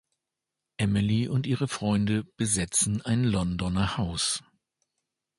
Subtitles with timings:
[0.79, 4.41] Emily und ihre Freunde besetzen ein Londoner Haus.